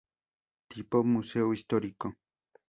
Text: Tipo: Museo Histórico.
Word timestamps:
Tipo: 0.71 0.97
Museo 1.13 1.47
Histórico. 1.57 2.07